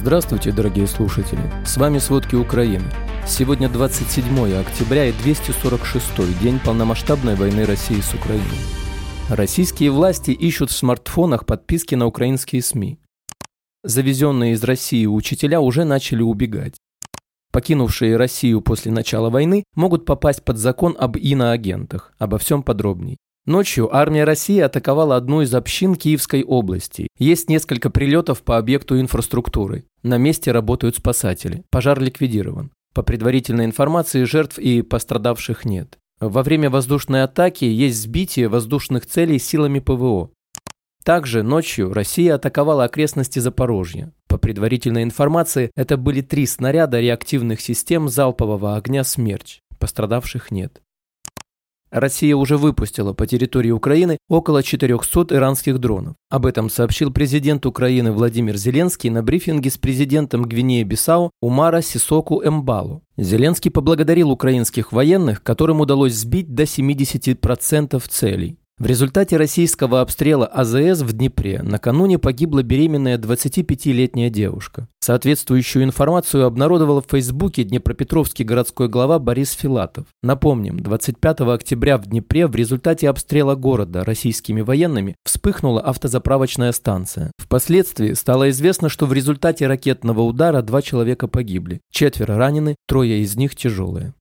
[0.00, 1.42] Здравствуйте, дорогие слушатели!
[1.62, 2.86] С вами «Сводки Украины».
[3.26, 8.46] Сегодня 27 октября и 246 день полномасштабной войны России с Украиной.
[9.28, 12.98] Российские власти ищут в смартфонах подписки на украинские СМИ.
[13.84, 16.76] Завезенные из России учителя уже начали убегать.
[17.52, 22.14] Покинувшие Россию после начала войны могут попасть под закон об иноагентах.
[22.18, 23.18] Обо всем подробней.
[23.46, 27.08] Ночью армия России атаковала одну из общин Киевской области.
[27.18, 29.84] Есть несколько прилетов по объекту инфраструктуры.
[30.02, 31.64] На месте работают спасатели.
[31.70, 32.70] Пожар ликвидирован.
[32.94, 35.98] По предварительной информации жертв и пострадавших нет.
[36.20, 40.30] Во время воздушной атаки есть сбитие воздушных целей силами ПВО.
[41.02, 44.12] Также ночью Россия атаковала окрестности Запорожья.
[44.28, 49.60] По предварительной информации, это были три снаряда реактивных систем залпового огня «Смерч».
[49.78, 50.82] Пострадавших нет.
[51.90, 56.14] Россия уже выпустила по территории Украины около 400 иранских дронов.
[56.28, 63.02] Об этом сообщил президент Украины Владимир Зеленский на брифинге с президентом Гвинеи-Бисау Умара Сисоку Эмбалу.
[63.16, 68.59] Зеленский поблагодарил украинских военных, которым удалось сбить до 70% целей.
[68.80, 74.88] В результате российского обстрела АЗС в Днепре накануне погибла беременная 25-летняя девушка.
[75.00, 80.06] Соответствующую информацию обнародовал в Фейсбуке Днепропетровский городской глава Борис Филатов.
[80.22, 87.32] Напомним, 25 октября в Днепре в результате обстрела города российскими военными вспыхнула автозаправочная станция.
[87.36, 93.36] Впоследствии стало известно, что в результате ракетного удара два человека погибли, четверо ранены, трое из
[93.36, 94.14] них тяжелые.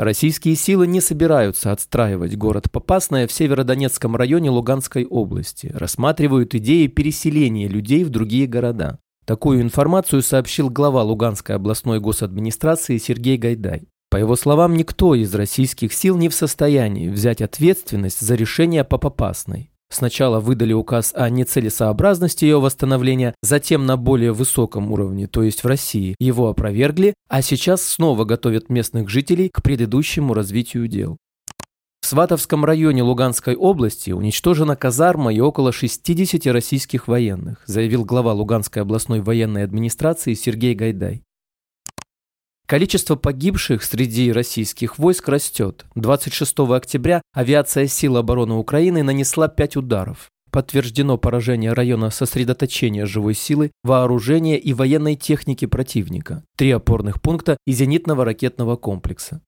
[0.00, 7.68] Российские силы не собираются отстраивать город Попасное в Северодонецком районе Луганской области, рассматривают идеи переселения
[7.68, 8.98] людей в другие города.
[9.26, 13.88] Такую информацию сообщил глава Луганской областной госадминистрации Сергей Гайдай.
[14.08, 18.96] По его словам, никто из российских сил не в состоянии взять ответственность за решение по
[18.96, 19.69] Попасной.
[19.92, 25.66] Сначала выдали указ о нецелесообразности ее восстановления, затем на более высоком уровне, то есть в
[25.66, 31.18] России, его опровергли, а сейчас снова готовят местных жителей к предыдущему развитию дел.
[32.00, 38.82] В Сватовском районе Луганской области уничтожена казарма и около 60 российских военных, заявил глава Луганской
[38.82, 41.22] областной военной администрации Сергей Гайдай.
[42.70, 45.86] Количество погибших среди российских войск растет.
[45.96, 50.28] 26 октября авиация сил обороны Украины нанесла 5 ударов.
[50.52, 57.72] Подтверждено поражение района сосредоточения живой силы, вооружения и военной техники противника, три опорных пункта и
[57.72, 59.42] зенитного ракетного комплекса.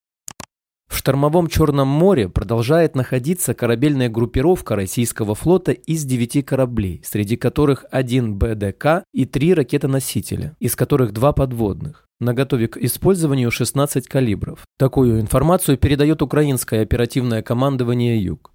[0.88, 7.86] В штормовом Черном море продолжает находиться корабельная группировка российского флота из девяти кораблей, среди которых
[7.92, 14.64] один БДК и три ракетоносителя, из которых два подводных наготове к использованию 16 калибров.
[14.78, 18.52] Такую информацию передает украинское оперативное командование «Юг».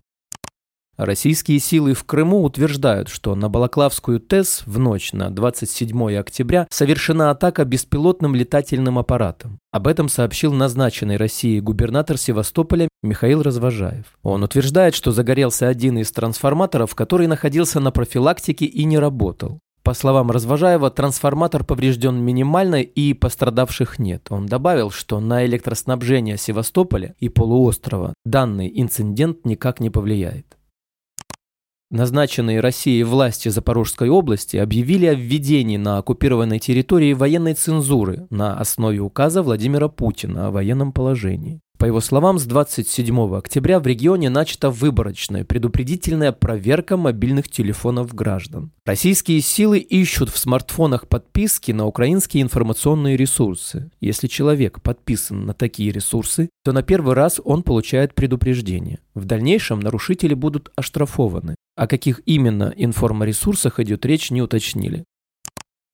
[0.97, 7.29] Российские силы в Крыму утверждают, что на Балаклавскую ТЭС в ночь на 27 октября совершена
[7.29, 9.59] атака беспилотным летательным аппаратом.
[9.71, 14.17] Об этом сообщил назначенный Россией губернатор Севастополя Михаил Развожаев.
[14.23, 19.59] Он утверждает, что загорелся один из трансформаторов, который находился на профилактике и не работал.
[19.87, 24.27] По словам Развожаева, трансформатор поврежден минимально и пострадавших нет.
[24.29, 30.57] Он добавил, что на электроснабжение Севастополя и полуострова данный инцидент никак не повлияет.
[31.89, 38.99] Назначенные Россией власти Запорожской области объявили о введении на оккупированной территории военной цензуры на основе
[38.99, 41.61] указа Владимира Путина о военном положении.
[41.77, 48.71] По его словам, с 27 октября в регионе начата выборочная предупредительная проверка мобильных телефонов граждан.
[48.83, 53.91] Российские силы ищут в смартфонах подписки на украинские информационные ресурсы.
[54.01, 58.99] Если человек подписан на такие ресурсы, то на первый раз он получает предупреждение.
[59.13, 61.55] В дальнейшем нарушители будут оштрафованы.
[61.75, 65.03] О каких именно информоресурсах идет речь, не уточнили.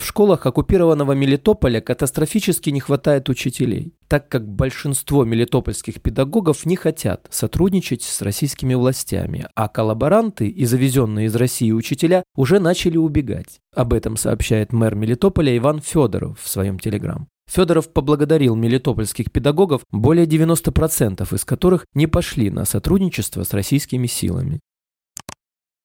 [0.04, 7.26] В школах оккупированного Мелитополя катастрофически не хватает учителей, так как большинство мелитопольских педагогов не хотят
[7.30, 13.62] сотрудничать с российскими властями, а коллаборанты и завезенные из России учителя уже начали убегать.
[13.74, 17.30] Об этом сообщает мэр Мелитополя Иван Федоров в своем телеграм.
[17.50, 24.60] Федоров поблагодарил мелитопольских педагогов, более 90% из которых не пошли на сотрудничество с российскими силами.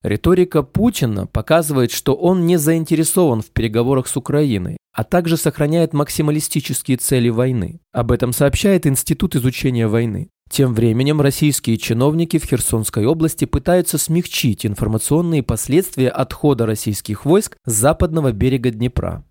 [0.03, 6.99] Риторика Путина показывает, что он не заинтересован в переговорах с Украиной, а также сохраняет максималистические
[6.99, 7.81] цели войны.
[7.93, 10.29] Об этом сообщает Институт изучения войны.
[10.49, 17.73] Тем временем российские чиновники в Херсонской области пытаются смягчить информационные последствия отхода российских войск с
[17.73, 19.25] западного берега Днепра.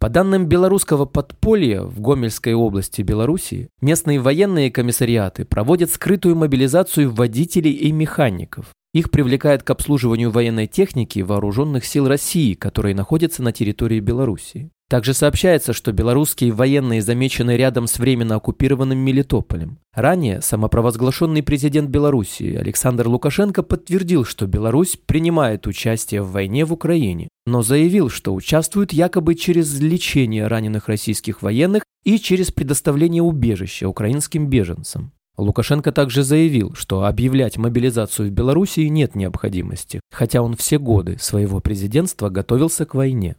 [0.00, 7.72] По данным белорусского подполья в Гомельской области Белоруссии, местные военные комиссариаты проводят скрытую мобилизацию водителей
[7.72, 8.66] и механиков.
[8.98, 14.72] Их привлекает к обслуживанию военной техники вооруженных сил России, которые находятся на территории Белоруссии.
[14.90, 19.78] Также сообщается, что белорусские военные замечены рядом с временно оккупированным Мелитополем.
[19.94, 27.28] Ранее самопровозглашенный президент Белоруссии Александр Лукашенко подтвердил, что Беларусь принимает участие в войне в Украине,
[27.46, 34.48] но заявил, что участвует якобы через лечение раненых российских военных и через предоставление убежища украинским
[34.48, 35.12] беженцам.
[35.38, 41.60] Лукашенко также заявил, что объявлять мобилизацию в Белоруссии нет необходимости, хотя он все годы своего
[41.60, 43.36] президентства готовился к войне.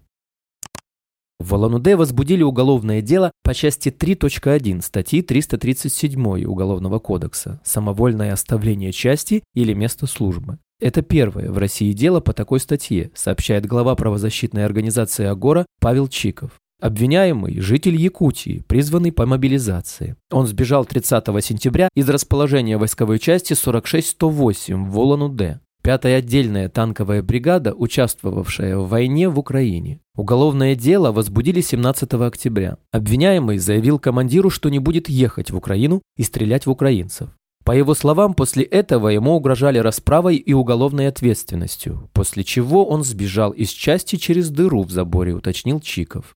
[1.39, 9.43] В Улан-Удэ возбудили уголовное дело по части 3.1 статьи 337 Уголовного кодекса «Самовольное оставление части
[9.53, 10.57] или места службы».
[10.81, 16.51] Это первое в России дело по такой статье, сообщает глава правозащитной организации «Агора» Павел Чиков.
[16.79, 20.15] Обвиняемый– житель Якутии, призванный по мобилизации.
[20.31, 25.59] Он сбежал 30 сентября из расположения войсковой части 46108 в Улан-Удэ.
[25.81, 29.99] Пятая отдельная танковая бригада, участвовавшая в войне в Украине.
[30.15, 32.77] Уголовное дело возбудили 17 октября.
[32.93, 37.29] Обвиняемый заявил командиру, что не будет ехать в Украину и стрелять в украинцев.
[37.65, 43.51] По его словам, после этого ему угрожали расправой и уголовной ответственностью, после чего он сбежал
[43.51, 46.33] из части через дыру в заборе, уточнил Чиков.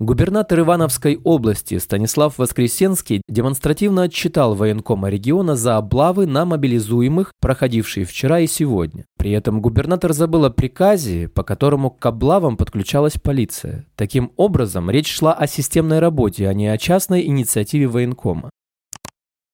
[0.00, 8.38] Губернатор Ивановской области Станислав Воскресенский демонстративно отчитал военкома региона за облавы на мобилизуемых, проходившие вчера
[8.38, 9.06] и сегодня.
[9.18, 13.86] При этом губернатор забыл о приказе, по которому к облавам подключалась полиция.
[13.96, 18.50] Таким образом, речь шла о системной работе, а не о частной инициативе военкома.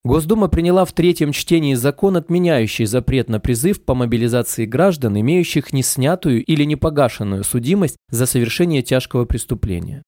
[0.05, 6.44] Госдума приняла в третьем чтении закон, отменяющий запрет на призыв по мобилизации граждан, имеющих неснятую
[6.44, 10.02] или непогашенную судимость за совершение тяжкого преступления.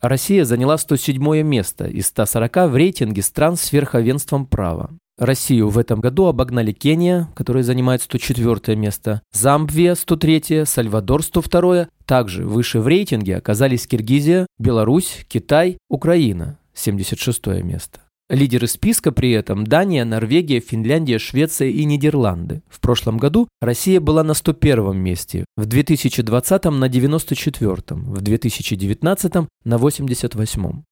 [0.00, 4.90] Россия заняла 107 место из 140 в рейтинге стран с верховенством права.
[5.18, 12.44] Россию в этом году обогнали Кения, которая занимает 104 место, Замбия 103, Сальвадор 102, также
[12.44, 18.00] выше в рейтинге оказались Киргизия, Беларусь, Китай, Украина 76 место.
[18.28, 22.62] Лидеры списка при этом Дания, Норвегия, Финляндия, Швеция и Нидерланды.
[22.68, 29.32] В прошлом году Россия была на 101 месте, в 2020 на 94, в 2019
[29.64, 30.82] на 88.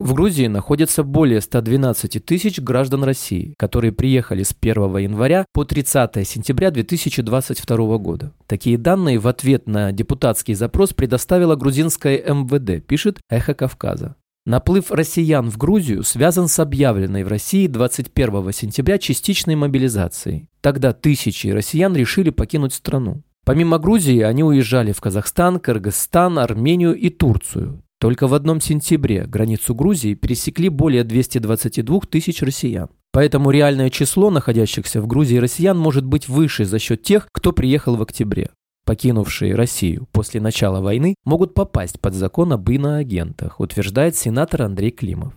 [0.00, 6.26] В Грузии находится более 112 тысяч граждан России, которые приехали с 1 января по 30
[6.26, 8.32] сентября 2022 года.
[8.46, 14.16] Такие данные в ответ на депутатский запрос предоставила грузинская МВД, пишет «Эхо Кавказа».
[14.50, 20.48] Наплыв россиян в Грузию связан с объявленной в России 21 сентября частичной мобилизацией.
[20.60, 23.22] Тогда тысячи россиян решили покинуть страну.
[23.44, 27.84] Помимо Грузии, они уезжали в Казахстан, Кыргызстан, Армению и Турцию.
[28.00, 32.88] Только в одном сентябре границу Грузии пересекли более 222 тысяч россиян.
[33.12, 37.94] Поэтому реальное число находящихся в Грузии россиян может быть выше за счет тех, кто приехал
[37.94, 38.50] в октябре
[38.84, 45.34] покинувшие Россию после начала войны, могут попасть под закон об иноагентах, утверждает сенатор Андрей Климов.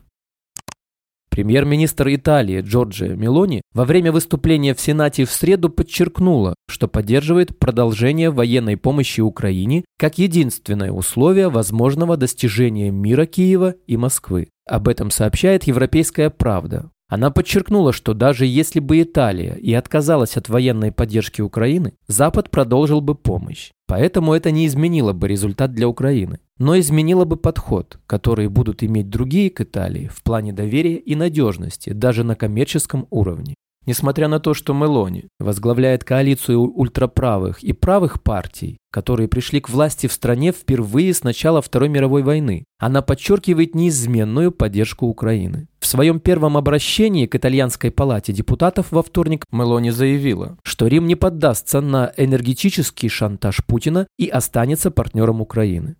[1.33, 8.29] Премьер-министр Италии Джорджия Мелони во время выступления в Сенате в среду подчеркнула, что поддерживает продолжение
[8.29, 14.49] военной помощи Украине как единственное условие возможного достижения мира Киева и Москвы.
[14.67, 16.91] Об этом сообщает «Европейская правда».
[17.13, 23.01] Она подчеркнула, что даже если бы Италия и отказалась от военной поддержки Украины, Запад продолжил
[23.01, 23.69] бы помощь.
[23.85, 29.11] Поэтому это не изменило бы результат для Украины, но изменило бы подход, который будут иметь
[29.11, 33.53] другие к Италии в плане доверия и надежности, даже на коммерческом уровне.
[33.85, 40.07] Несмотря на то, что Мелони возглавляет коалицию ультраправых и правых партий, которые пришли к власти
[40.07, 45.67] в стране впервые с начала Второй мировой войны, она подчеркивает неизменную поддержку Украины.
[45.83, 51.15] В своем первом обращении к итальянской палате депутатов во вторник Мелони заявила, что Рим не
[51.15, 55.97] поддастся на энергетический шантаж Путина и останется партнером Украины.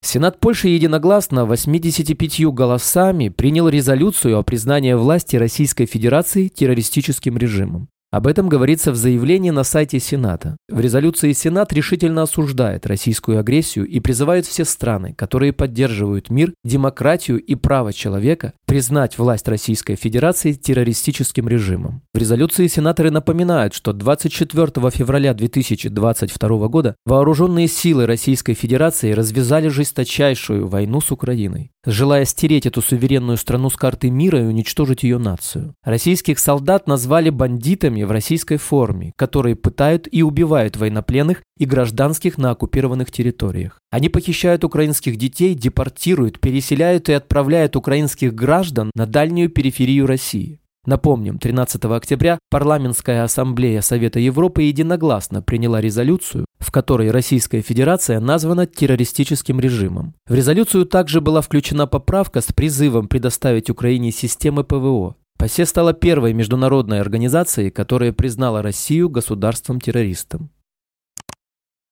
[0.00, 7.90] Сенат Польши единогласно 85 голосами принял резолюцию о признании власти Российской Федерации террористическим режимом.
[8.10, 10.56] Об этом говорится в заявлении на сайте Сената.
[10.66, 17.38] В резолюции Сенат решительно осуждает российскую агрессию и призывает все страны, которые поддерживают мир, демократию
[17.38, 22.02] и право человека, признать власть Российской Федерации террористическим режимом.
[22.12, 30.68] В резолюции сенаторы напоминают, что 24 февраля 2022 года вооруженные силы Российской Федерации развязали жесточайшую
[30.68, 35.74] войну с Украиной, желая стереть эту суверенную страну с карты мира и уничтожить ее нацию.
[35.82, 42.50] Российских солдат назвали бандитами в российской форме, которые пытают и убивают военнопленных и гражданских на
[42.50, 43.78] оккупированных территориях.
[43.90, 50.60] Они похищают украинских детей, депортируют, переселяют и отправляют украинских граждан на дальнюю периферию России.
[50.86, 58.66] Напомним, 13 октября Парламентская ассамблея Совета Европы единогласно приняла резолюцию, в которой Российская Федерация названа
[58.66, 60.14] террористическим режимом.
[60.26, 65.16] В резолюцию также была включена поправка с призывом предоставить Украине системы ПВО.
[65.36, 70.50] ПАСЕ стала первой международной организацией, которая признала Россию государством-террористом.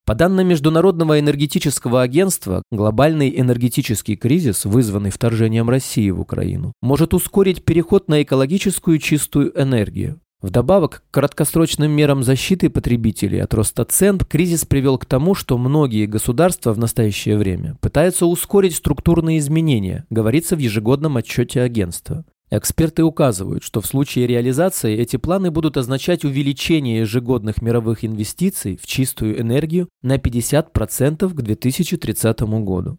[0.07, 7.65] По данным Международного энергетического агентства, глобальный энергетический кризис, вызванный вторжением России в Украину, может ускорить
[7.65, 10.21] переход на экологическую чистую энергию.
[10.41, 16.07] Вдобавок к краткосрочным мерам защиты потребителей от роста цен, кризис привел к тому, что многие
[16.07, 22.25] государства в настоящее время пытаются ускорить структурные изменения, говорится в ежегодном отчете агентства.
[22.49, 28.87] Эксперты указывают, что в случае реализации эти планы будут означать увеличение ежегодных мировых инвестиций в
[28.87, 32.99] чистую энергию на 50% к 2030 году.